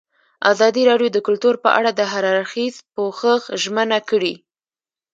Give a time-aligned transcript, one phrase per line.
[0.51, 4.33] ازادي راډیو د کلتور په اړه د هر اړخیز پوښښ ژمنه کړې.